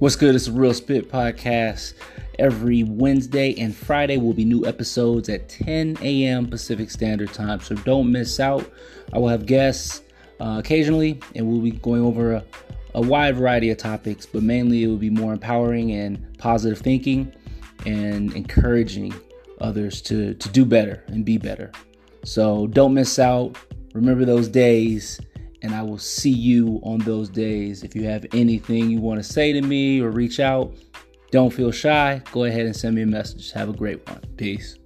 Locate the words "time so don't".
7.34-8.10